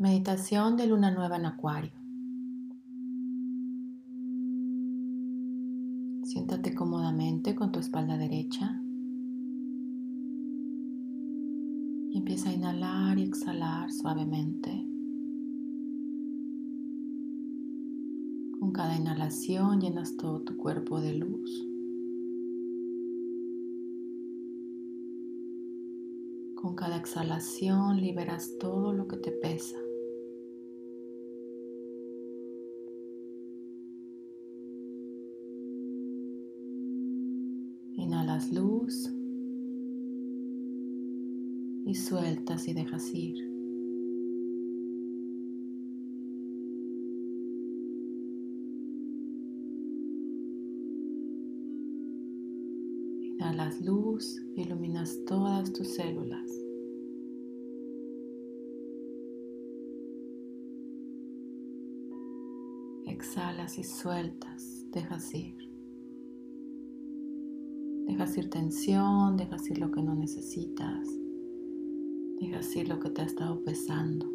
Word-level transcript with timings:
Meditación 0.00 0.76
de 0.76 0.86
luna 0.86 1.10
nueva 1.10 1.38
en 1.38 1.46
acuario. 1.46 1.90
Siéntate 6.22 6.72
cómodamente 6.72 7.56
con 7.56 7.72
tu 7.72 7.80
espalda 7.80 8.16
derecha 8.16 8.80
y 12.12 12.16
empieza 12.16 12.50
a 12.50 12.52
inhalar 12.52 13.18
y 13.18 13.24
exhalar 13.24 13.90
suavemente. 13.90 14.70
Con 18.60 18.70
cada 18.70 18.96
inhalación 18.96 19.80
llenas 19.80 20.16
todo 20.16 20.42
tu 20.42 20.56
cuerpo 20.56 21.00
de 21.00 21.14
luz. 21.14 21.66
Con 26.54 26.76
cada 26.76 26.96
exhalación 26.98 28.00
liberas 28.00 28.58
todo 28.60 28.92
lo 28.92 29.08
que 29.08 29.16
te 29.16 29.32
pesa. 29.32 29.76
Luz 38.46 39.12
y 41.84 41.94
sueltas 41.94 42.68
y 42.68 42.72
dejas 42.72 43.12
ir. 43.12 43.36
Inhalas 53.24 53.80
luz, 53.80 54.40
iluminas 54.54 55.18
todas 55.26 55.72
tus 55.72 55.88
células. 55.88 56.48
Exhalas 63.06 63.78
y 63.78 63.82
sueltas, 63.82 64.86
dejas 64.92 65.34
ir. 65.34 65.67
Dejas 68.08 68.38
ir 68.38 68.48
tensión, 68.48 69.36
dejas 69.36 69.70
ir 69.70 69.78
lo 69.78 69.90
que 69.92 70.02
no 70.02 70.14
necesitas. 70.14 71.06
Dejas 72.40 72.74
ir 72.74 72.88
lo 72.88 72.98
que 72.98 73.10
te 73.10 73.20
ha 73.20 73.26
estado 73.26 73.62
pesando. 73.62 74.32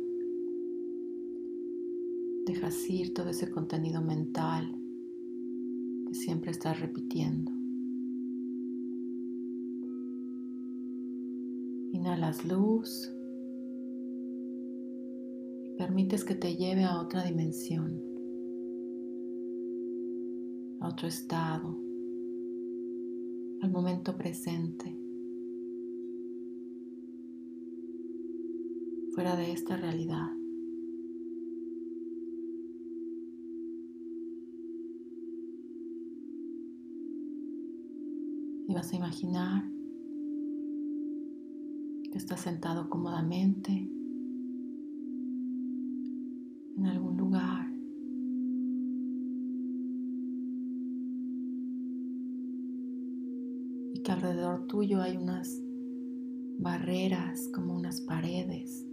Dejas 2.45 2.87
ir 2.87 3.15
todo 3.15 3.29
ese 3.29 3.49
contenido 3.49 3.99
mental 3.99 4.79
que 6.07 6.13
siempre 6.13 6.51
estás 6.51 6.79
repitiendo. 6.81 7.51
Inhalas 11.93 12.45
luz 12.45 13.11
y 15.63 15.75
permites 15.77 16.23
que 16.23 16.35
te 16.35 16.55
lleve 16.55 16.83
a 16.83 17.01
otra 17.01 17.23
dimensión, 17.23 17.99
a 20.79 20.89
otro 20.89 21.07
estado, 21.07 21.75
momento 23.73 24.15
presente, 24.15 24.95
fuera 29.13 29.35
de 29.35 29.51
esta 29.51 29.75
realidad. 29.75 30.29
Y 38.67 38.73
vas 38.73 38.93
a 38.93 38.95
imaginar 38.95 39.69
que 42.11 42.17
estás 42.17 42.41
sentado 42.41 42.89
cómodamente 42.89 43.71
en 46.77 46.85
algún 46.85 47.17
que 47.17 47.73
tuyo 54.65 55.01
hay 55.01 55.17
unas 55.17 55.61
barreras, 56.59 57.49
como 57.53 57.75
unas 57.75 58.01
paredes, 58.01 58.85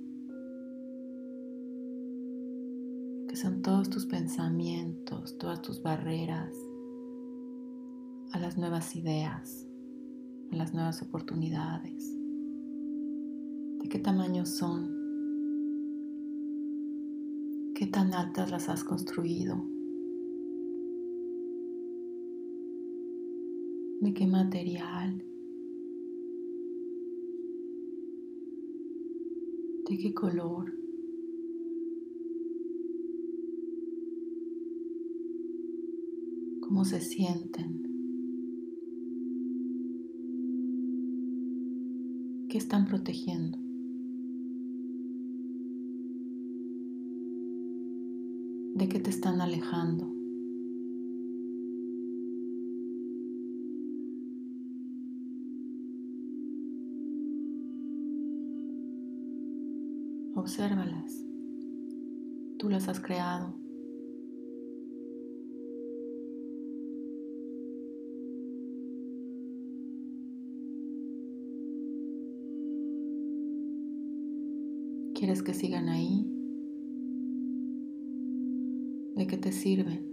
que 3.28 3.36
son 3.36 3.62
todos 3.62 3.90
tus 3.90 4.06
pensamientos, 4.06 5.38
todas 5.38 5.62
tus 5.62 5.82
barreras 5.82 6.54
a 8.32 8.38
las 8.38 8.58
nuevas 8.58 8.96
ideas, 8.96 9.66
a 10.52 10.56
las 10.56 10.74
nuevas 10.74 11.02
oportunidades. 11.02 12.16
¿De 13.82 13.88
qué 13.88 13.98
tamaño 13.98 14.46
son? 14.46 14.98
¿Qué 17.74 17.86
tan 17.86 18.14
altas 18.14 18.50
las 18.50 18.68
has 18.68 18.84
construido? 18.84 19.64
de 24.00 24.14
qué 24.14 24.26
material, 24.26 25.22
de 29.90 29.98
qué 29.98 30.14
color. 30.14 30.80
cómo 36.60 36.84
se 36.84 37.00
sienten, 37.00 37.82
qué 42.48 42.58
están 42.58 42.86
protegiendo. 42.86 43.58
¿De 48.76 48.88
qué 48.88 49.00
te 49.00 49.10
están 49.10 49.40
alejando? 49.40 50.09
Obsérvalas. 60.40 61.22
Tú 62.58 62.70
las 62.70 62.88
has 62.88 62.98
creado. 62.98 63.54
¿Quieres 75.14 75.42
que 75.42 75.52
sigan 75.52 75.90
ahí? 75.90 76.24
¿De 79.16 79.26
qué 79.26 79.36
te 79.36 79.52
sirven? 79.52 80.09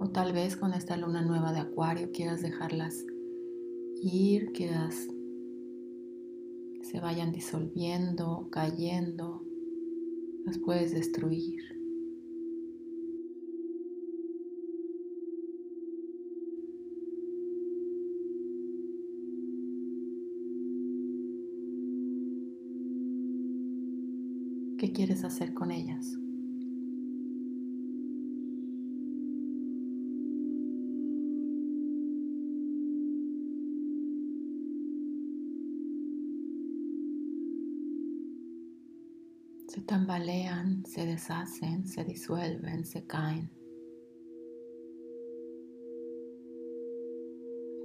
O 0.00 0.10
tal 0.10 0.32
vez 0.32 0.56
con 0.56 0.74
esta 0.74 0.96
luna 0.96 1.22
nueva 1.22 1.52
de 1.52 1.58
acuario 1.58 2.12
quieras 2.12 2.40
dejarlas 2.40 3.04
ir, 4.00 4.52
quieras 4.52 5.08
que 6.74 6.84
se 6.84 7.00
vayan 7.00 7.32
disolviendo, 7.32 8.48
cayendo, 8.52 9.44
las 10.44 10.58
puedes 10.58 10.92
destruir. 10.92 11.60
¿Qué 24.78 24.92
quieres 24.92 25.24
hacer 25.24 25.54
con 25.54 25.72
ellas? 25.72 26.20
Se 39.68 39.82
tambalean, 39.82 40.82
se 40.86 41.04
deshacen, 41.04 41.86
se 41.86 42.02
disuelven, 42.02 42.86
se 42.86 43.04
caen. 43.04 43.50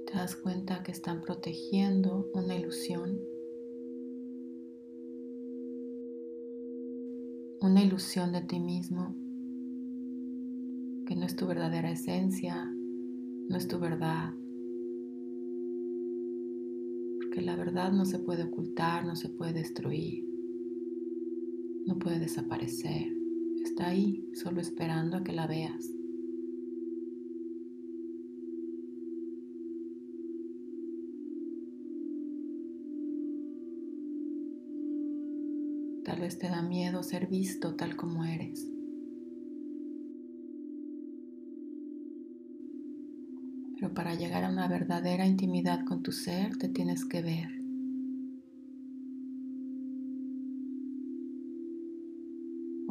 Te 0.06 0.14
das 0.14 0.34
cuenta 0.34 0.82
que 0.82 0.92
están 0.92 1.20
protegiendo 1.20 2.30
una 2.32 2.56
ilusión. 2.56 3.20
Una 7.60 7.82
ilusión 7.82 8.32
de 8.32 8.40
ti 8.42 8.60
mismo 8.60 9.14
que 11.06 11.16
no 11.16 11.26
es 11.26 11.36
tu 11.36 11.46
verdadera 11.46 11.90
esencia, 11.90 12.64
no 12.64 13.56
es 13.58 13.68
tu 13.68 13.78
verdad. 13.78 14.32
Porque 17.20 17.42
la 17.42 17.56
verdad 17.56 17.92
no 17.92 18.06
se 18.06 18.18
puede 18.20 18.44
ocultar, 18.44 19.04
no 19.04 19.16
se 19.16 19.28
puede 19.28 19.52
destruir. 19.52 20.33
No 21.86 21.98
puede 21.98 22.18
desaparecer. 22.18 23.12
Está 23.62 23.88
ahí, 23.88 24.26
solo 24.34 24.60
esperando 24.60 25.16
a 25.18 25.24
que 25.24 25.32
la 25.32 25.46
veas. 25.46 25.90
Tal 36.04 36.20
vez 36.20 36.38
te 36.38 36.48
da 36.48 36.62
miedo 36.62 37.02
ser 37.02 37.26
visto 37.26 37.74
tal 37.74 37.96
como 37.96 38.24
eres. 38.24 38.70
Pero 43.74 43.92
para 43.92 44.14
llegar 44.14 44.44
a 44.44 44.50
una 44.50 44.68
verdadera 44.68 45.26
intimidad 45.26 45.84
con 45.84 46.02
tu 46.02 46.12
ser, 46.12 46.56
te 46.56 46.68
tienes 46.68 47.04
que 47.04 47.20
ver. 47.20 47.63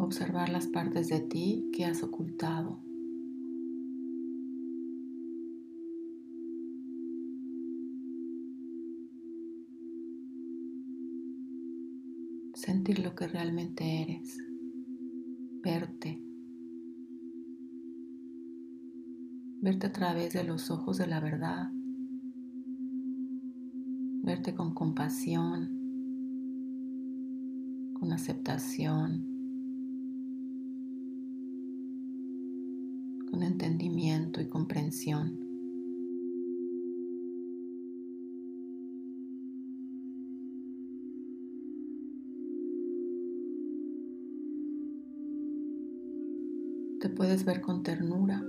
Observar 0.04 0.50
las 0.50 0.68
partes 0.68 1.08
de 1.08 1.22
ti 1.22 1.70
que 1.72 1.86
has 1.86 2.04
ocultado. 2.04 2.82
sentir 12.54 13.00
lo 13.00 13.14
que 13.14 13.28
realmente 13.28 14.02
eres, 14.02 14.38
verte, 15.62 16.24
verte 19.60 19.88
a 19.88 19.92
través 19.92 20.32
de 20.34 20.46
los 20.46 20.72
ojos 20.72 20.98
de 20.98 21.08
la 21.08 21.20
verdad, 21.20 21.72
verte 24.22 24.56
con 24.56 24.74
compasión, 24.74 25.70
con 28.00 28.14
aceptación, 28.14 29.34
con 33.34 33.42
entendimiento 33.42 34.33
comprensión. 34.50 35.40
Te 47.00 47.10
puedes 47.10 47.44
ver 47.44 47.60
con 47.60 47.84
ternura. 47.84 48.42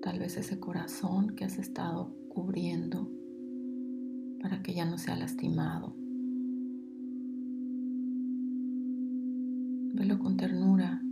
Tal 0.00 0.18
vez 0.18 0.38
ese 0.38 0.58
corazón 0.58 1.36
que 1.36 1.44
has 1.44 1.58
estado 1.58 2.14
cubriendo 2.28 3.10
para 4.40 4.62
que 4.62 4.72
ya 4.72 4.86
no 4.86 4.96
sea 4.96 5.16
lastimado. 5.16 5.94
Velo 9.92 10.18
con 10.18 10.36
ternura. 10.38 11.03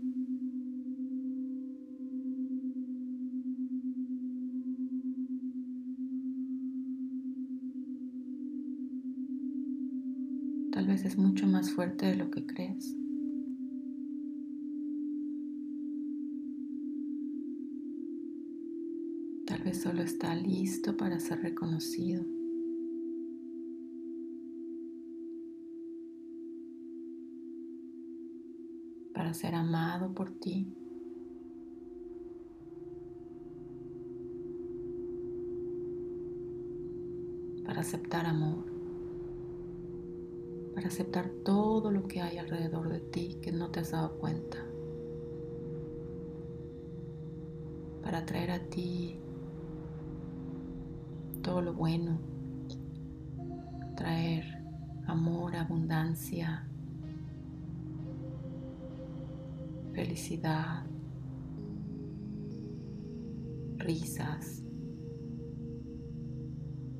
Tal 10.72 10.86
vez 10.86 11.04
es 11.04 11.18
mucho 11.18 11.46
más 11.46 11.70
fuerte 11.70 12.06
de 12.06 12.16
lo 12.16 12.30
que 12.30 12.44
crees. 12.44 12.96
solo 19.74 20.02
está 20.02 20.34
listo 20.34 20.96
para 20.96 21.18
ser 21.18 21.42
reconocido. 21.42 22.24
Para 29.12 29.34
ser 29.34 29.54
amado 29.54 30.14
por 30.14 30.30
ti. 30.30 30.66
Para 37.64 37.80
aceptar 37.80 38.26
amor. 38.26 38.71
Para 40.82 40.94
aceptar 40.94 41.30
todo 41.44 41.92
lo 41.92 42.08
que 42.08 42.20
hay 42.20 42.38
alrededor 42.38 42.88
de 42.88 42.98
ti 42.98 43.38
que 43.40 43.52
no 43.52 43.70
te 43.70 43.78
has 43.78 43.92
dado 43.92 44.18
cuenta. 44.18 44.58
Para 48.02 48.26
traer 48.26 48.50
a 48.50 48.58
ti 48.68 49.20
todo 51.40 51.62
lo 51.62 51.72
bueno, 51.72 52.18
traer 53.96 54.42
amor, 55.06 55.54
abundancia, 55.54 56.66
felicidad, 59.92 60.84
risas, 63.76 64.64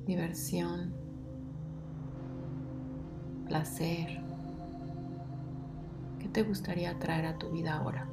diversión, 0.05 1.02
¿Qué 6.19 6.27
te 6.31 6.43
gustaría 6.43 6.97
traer 6.97 7.25
a 7.25 7.37
tu 7.37 7.51
vida 7.51 7.75
ahora? 7.75 8.09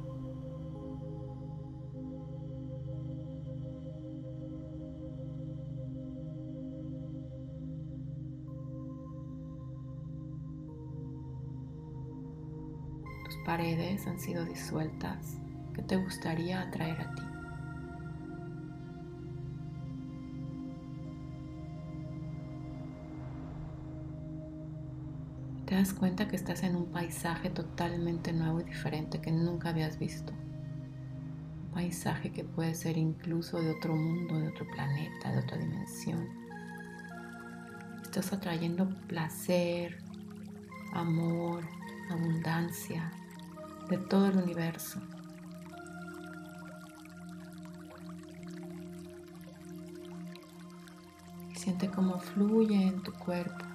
paredes 13.45 14.07
han 14.07 14.19
sido 14.19 14.45
disueltas 14.45 15.37
que 15.73 15.81
te 15.81 15.97
gustaría 15.97 16.61
atraer 16.61 17.01
a 17.01 17.15
ti. 17.15 17.30
Das 25.81 25.93
cuenta 25.95 26.27
que 26.27 26.35
estás 26.35 26.61
en 26.61 26.75
un 26.75 26.91
paisaje 26.91 27.49
totalmente 27.49 28.31
nuevo 28.33 28.61
y 28.61 28.65
diferente 28.65 29.19
que 29.19 29.31
nunca 29.31 29.69
habías 29.69 29.97
visto. 29.97 30.31
Un 30.31 31.71
paisaje 31.73 32.31
que 32.31 32.43
puede 32.43 32.75
ser 32.75 32.99
incluso 32.99 33.59
de 33.59 33.71
otro 33.71 33.95
mundo, 33.95 34.37
de 34.37 34.49
otro 34.49 34.67
planeta, 34.67 35.31
de 35.31 35.39
otra 35.39 35.57
dimensión. 35.57 36.29
Estás 38.03 38.31
atrayendo 38.31 38.89
placer, 39.07 39.97
amor, 40.93 41.63
abundancia, 42.11 43.11
de 43.89 43.97
todo 43.97 44.27
el 44.27 44.37
universo. 44.37 45.01
Siente 51.55 51.89
cómo 51.89 52.19
fluye 52.19 52.83
en 52.83 53.01
tu 53.01 53.13
cuerpo, 53.13 53.65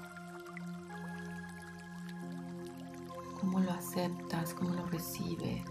cómo 3.47 3.61
lo 3.61 3.71
aceptas, 3.71 4.55
cómo 4.55 4.75
lo 4.75 4.85
recibes. 4.87 5.63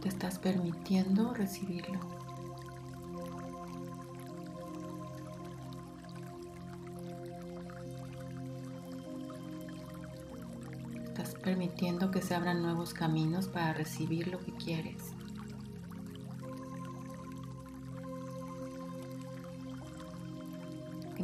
Te 0.00 0.08
estás 0.08 0.40
permitiendo 0.40 1.32
recibirlo. 1.32 2.00
permitiendo 11.42 12.10
que 12.10 12.22
se 12.22 12.34
abran 12.34 12.60
nuevos 12.60 12.92
caminos 12.92 13.46
para 13.46 13.72
recibir 13.72 14.26
lo 14.26 14.40
que 14.40 14.50
quieres. 14.52 15.15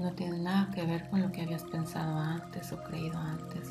No 0.03 0.13
tiene 0.13 0.39
nada 0.41 0.69
que 0.75 0.85
ver 0.85 1.09
con 1.09 1.23
lo 1.23 1.31
que 1.31 1.43
habías 1.43 1.63
pensado 1.63 2.19
antes 2.19 2.73
o 2.73 2.83
creído 2.83 3.17
antes. 3.17 3.71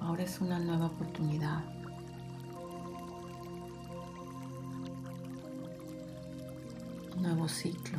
Ahora 0.00 0.24
es 0.24 0.40
una 0.40 0.58
nueva 0.58 0.86
oportunidad. 0.86 1.64
Un 7.16 7.22
nuevo 7.22 7.48
ciclo, 7.48 7.98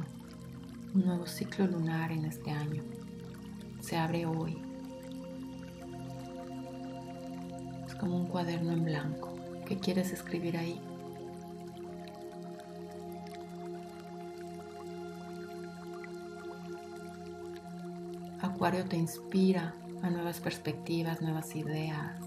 un 0.93 1.05
nuevo 1.05 1.25
ciclo 1.25 1.65
lunar 1.65 2.12
en 2.12 2.25
este 2.25 2.51
año. 2.51 2.84
Se 3.79 3.98
abre 3.98 4.25
hoy. 4.25 4.62
como 8.00 8.15
un 8.15 8.27
cuaderno 8.27 8.72
en 8.72 8.86
blanco. 8.86 9.36
¿Qué 9.65 9.77
quieres 9.77 10.13
escribir 10.13 10.55
ahí? 10.55 10.79
Acuario 18.59 18.83
te 18.83 18.97
inspira 18.97 19.73
a 20.03 20.09
nuevas 20.09 20.41
perspectivas, 20.41 21.21
nuevas 21.21 21.55
ideas. 21.55 22.21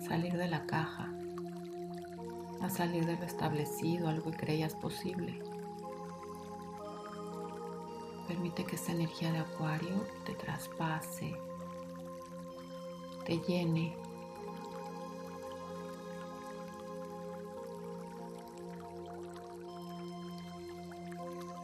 Salir 0.00 0.32
de 0.38 0.48
la 0.48 0.64
caja, 0.64 1.12
a 2.62 2.70
salir 2.70 3.04
de 3.04 3.18
lo 3.18 3.24
establecido, 3.24 4.08
algo 4.08 4.30
que 4.30 4.38
creías 4.38 4.74
posible. 4.74 5.42
Permite 8.26 8.64
que 8.64 8.76
esta 8.76 8.92
energía 8.92 9.30
de 9.30 9.40
Acuario 9.40 10.06
te 10.24 10.32
traspase, 10.32 11.36
te 13.26 13.38
llene. 13.40 13.94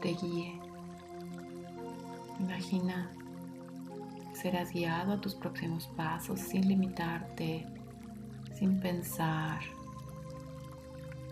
Te 0.03 0.13
guíe. 0.13 0.64
Imagina 2.45 3.11
serás 4.35 4.71
guiado 4.71 5.15
a 5.15 5.21
tus 5.21 5.35
próximos 5.35 5.87
pasos 5.97 6.39
sin 6.41 6.69
limitarte, 6.69 7.67
sin 8.53 8.79
pensar, 8.81 9.63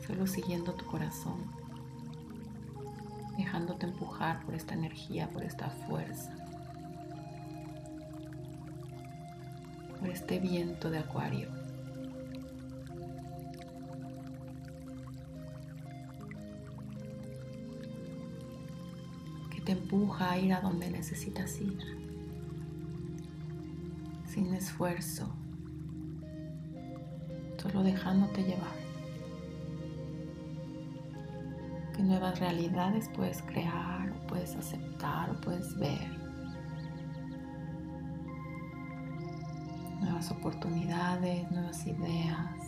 solo 0.07 0.27
siguiendo 0.27 0.73
tu 0.73 0.87
corazón, 0.87 1.45
dejándote 3.37 3.85
empujar 3.85 4.43
por 4.47 4.55
esta 4.55 4.73
energía, 4.73 5.29
por 5.29 5.43
esta 5.45 5.69
fuerza, 5.69 6.35
por 10.01 10.09
este 10.09 10.39
viento 10.39 10.91
de 10.91 11.01
acuario. 11.01 11.62
Empuja 19.93 20.31
a 20.31 20.39
ir 20.39 20.53
a 20.55 20.61
donde 20.61 20.91
necesitas 20.91 21.61
ir, 21.61 21.79
sin 24.27 24.55
esfuerzo, 24.55 25.29
solo 27.59 27.83
dejándote 27.83 28.43
llevar. 28.43 28.83
Que 31.95 32.03
nuevas 32.03 32.41
realidades 32.41 33.11
puedes 33.11 33.43
crear, 33.43 34.11
o 34.11 34.27
puedes 34.27 34.57
aceptar, 34.57 35.31
o 35.31 35.41
puedes 35.43 35.77
ver. 35.79 36.11
Nuevas 40.01 40.31
oportunidades, 40.31 41.51
nuevas 41.51 41.87
ideas. 41.87 42.62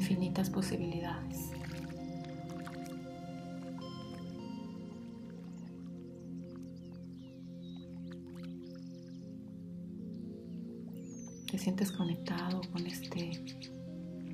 Infinitas 0.00 0.48
posibilidades. 0.48 1.50
Te 11.50 11.58
sientes 11.58 11.92
conectado 11.92 12.62
con 12.72 12.86
este 12.86 13.30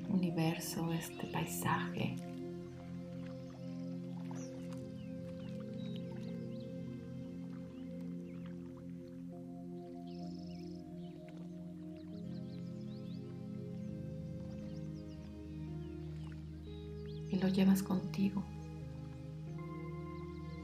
universo, 0.07 0.93
este 0.93 1.27
paisaje. 1.27 2.15
Lo 17.39 17.47
llevas 17.47 17.83
contigo. 17.83 18.43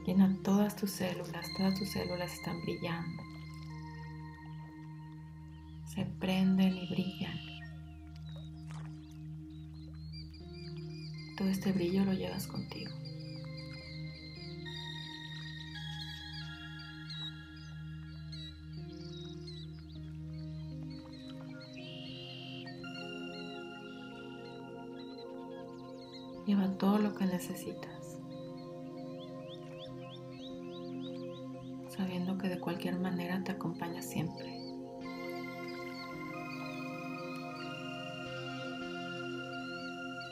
Llena 0.06 0.36
todas 0.42 0.76
tus 0.76 0.90
células, 0.90 1.46
todas 1.56 1.78
tus 1.78 1.88
células 1.88 2.32
están 2.32 2.60
brillando. 2.62 3.22
Se 5.86 6.04
prenden 6.04 6.76
y 6.76 6.88
brillan. 6.88 7.38
Todo 11.36 11.48
este 11.48 11.72
brillo 11.72 12.04
lo 12.04 12.12
llevas 12.12 12.46
contigo. 12.46 13.03
Lleva 26.46 26.68
todo 26.76 26.98
lo 26.98 27.14
que 27.14 27.24
necesitas, 27.24 28.18
sabiendo 31.88 32.36
que 32.36 32.48
de 32.48 32.60
cualquier 32.60 32.98
manera 32.98 33.42
te 33.42 33.52
acompaña 33.52 34.02
siempre. 34.02 34.60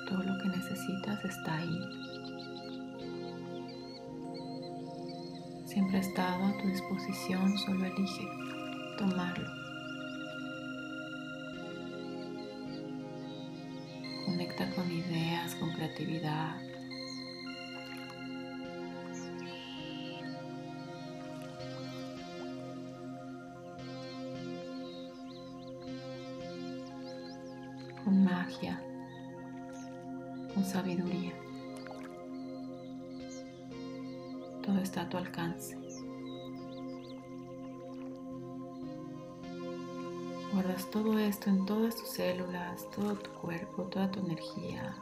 Todo 0.07 0.23
lo 0.23 0.39
que 0.43 0.49
necesitas 0.51 1.25
está 1.25 1.57
ahí. 1.57 1.81
Siempre 5.65 5.97
ha 5.97 6.01
estado 6.01 6.45
a 6.45 6.59
tu 6.59 6.69
disposición, 6.69 7.57
solo 7.57 7.87
elige 7.87 8.29
tomarlo. 8.99 9.62
Creatividad. 15.93 16.57
Con 28.05 28.25
magia, 28.25 28.83
con 30.55 30.65
sabiduría. 30.65 31.33
Todo 34.63 34.79
está 34.79 35.03
a 35.03 35.09
tu 35.09 35.17
alcance. 35.19 35.79
Guardas 40.53 40.91
todo 40.91 41.19
esto 41.19 41.49
en 41.49 41.65
todas 41.65 41.97
tus 41.97 42.09
células, 42.11 42.89
todo 42.91 43.15
tu 43.15 43.31
cuerpo, 43.33 43.85
toda 43.85 44.11
tu 44.11 44.21
energía, 44.21 44.95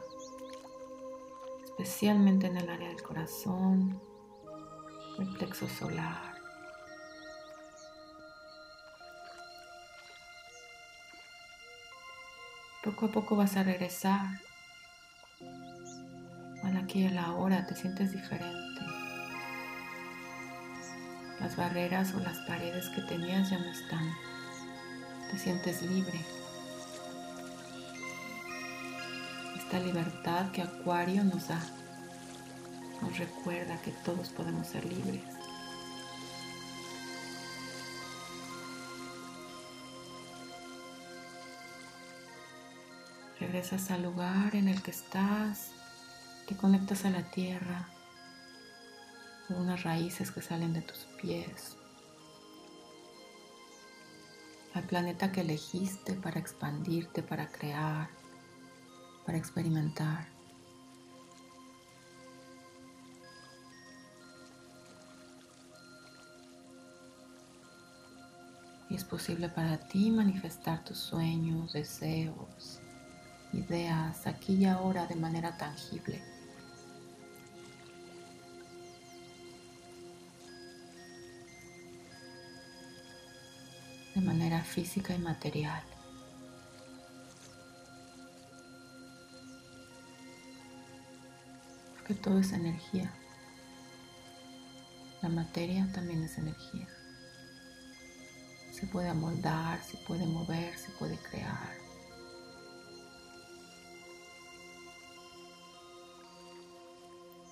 especialmente 1.81 2.47
en 2.47 2.57
el 2.57 2.69
área 2.69 2.89
del 2.89 3.01
corazón, 3.01 3.99
el 5.19 5.27
plexo 5.33 5.67
solar. 5.67 6.35
Poco 12.83 13.07
a 13.07 13.11
poco 13.11 13.35
vas 13.35 13.57
a 13.57 13.63
regresar 13.63 14.39
al 16.63 16.77
aquí 16.77 17.01
y 17.01 17.07
a 17.07 17.11
la 17.11 17.33
hora, 17.33 17.65
te 17.65 17.75
sientes 17.75 18.11
diferente. 18.11 18.81
Las 21.39 21.55
barreras 21.55 22.13
o 22.13 22.19
las 22.19 22.37
paredes 22.47 22.89
que 22.89 23.01
tenías 23.01 23.49
ya 23.49 23.57
no 23.57 23.71
están 23.71 24.07
te 25.31 25.37
sientes 25.39 25.81
libre. 25.81 26.19
Esta 29.71 29.85
libertad 29.85 30.51
que 30.51 30.61
Acuario 30.61 31.23
nos 31.23 31.47
da 31.47 31.61
nos 33.01 33.17
recuerda 33.17 33.81
que 33.81 33.91
todos 34.03 34.27
podemos 34.27 34.67
ser 34.67 34.83
libres. 34.83 35.23
Regresas 43.39 43.89
al 43.91 44.03
lugar 44.03 44.57
en 44.57 44.67
el 44.67 44.83
que 44.83 44.91
estás, 44.91 45.71
te 46.49 46.57
conectas 46.57 47.05
a 47.05 47.09
la 47.09 47.23
tierra 47.31 47.87
con 49.47 49.55
unas 49.55 49.83
raíces 49.83 50.31
que 50.31 50.41
salen 50.41 50.73
de 50.73 50.81
tus 50.81 51.07
pies 51.21 51.77
al 54.73 54.83
planeta 54.83 55.31
que 55.31 55.39
elegiste 55.39 56.15
para 56.15 56.41
expandirte, 56.41 57.23
para 57.23 57.47
crear, 57.47 58.20
para 59.25 59.37
experimentar. 59.37 60.27
Y 68.89 68.95
es 68.95 69.03
posible 69.05 69.47
para 69.47 69.77
ti 69.87 70.11
manifestar 70.11 70.83
tus 70.83 70.97
sueños, 70.97 71.71
deseos, 71.71 72.81
ideas 73.53 74.27
aquí 74.27 74.55
y 74.55 74.65
ahora 74.65 75.07
de 75.07 75.15
manera 75.15 75.57
tangible. 75.57 76.21
de 84.15 84.21
manera 84.21 84.61
física 84.61 85.13
y 85.13 85.19
material. 85.19 85.83
Porque 92.11 92.23
todo 92.23 92.39
es 92.39 92.51
energía. 92.51 93.09
La 95.21 95.29
materia 95.29 95.89
también 95.93 96.21
es 96.23 96.37
energía. 96.37 96.89
Se 98.73 98.85
puede 98.87 99.07
amoldar, 99.07 99.81
se 99.81 99.95
puede 100.05 100.25
mover, 100.25 100.77
se 100.77 100.91
puede 100.99 101.15
crear. 101.15 101.73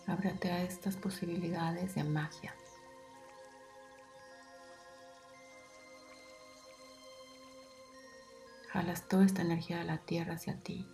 Ábrate 0.07 0.51
a 0.51 0.63
estas 0.63 0.97
posibilidades 0.97 1.95
de 1.95 2.03
magia. 2.03 2.53
Jalas 8.73 9.07
toda 9.07 9.25
esta 9.25 9.41
energía 9.41 9.77
de 9.77 9.85
la 9.85 9.99
tierra 9.99 10.33
hacia 10.33 10.57
ti. 10.57 10.85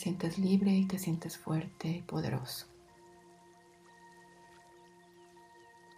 Sientes 0.00 0.38
libre 0.38 0.70
y 0.70 0.86
te 0.86 0.98
sientes 0.98 1.36
fuerte 1.36 1.88
y 1.88 2.00
poderoso. 2.00 2.66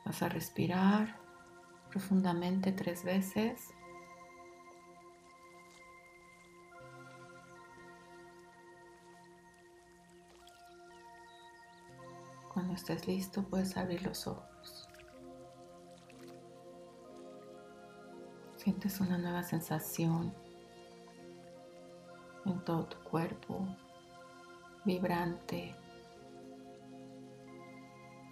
Vas 0.05 0.21
a 0.25 0.29
respirar 0.29 1.17
profundamente 1.89 2.73
tres 2.73 3.05
veces. 3.05 3.69
Cuando 12.53 12.75
estés 12.75 13.07
listo 13.07 13.45
puedes 13.45 13.77
abrir 13.77 14.03
los 14.03 14.27
ojos. 14.27 14.89
Sientes 18.57 19.01
una 19.01 19.17
nueva 19.17 19.45
sensación 19.45 20.35
en 22.45 22.65
todo 22.65 22.87
tu 22.87 22.99
cuerpo, 23.09 23.65
vibrante, 24.85 25.75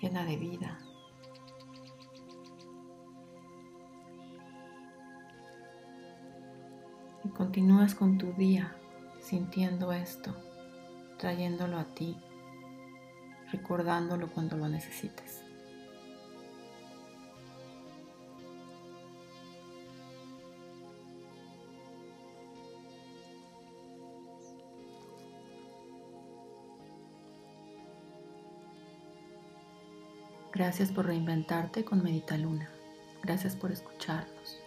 llena 0.01 0.25
de 0.25 0.37
vida. 0.37 0.79
Y 7.25 7.29
continúas 7.29 7.95
con 7.95 8.19
tu 8.19 8.33
día 8.33 8.75
sintiendo 9.21 9.93
esto, 9.93 10.35
trayéndolo 11.19 11.79
a 11.79 11.85
ti, 11.85 12.17
recordándolo 13.53 14.29
cuando 14.29 14.57
lo 14.57 14.69
necesites. 14.69 15.50
Gracias 30.61 30.93
por 30.93 31.07
reinventarte 31.07 31.87
con 31.87 32.03
Medita 32.03 32.37
Luna. 32.37 32.69
Gracias 33.23 33.57
por 33.57 33.73
escucharnos. 33.73 34.60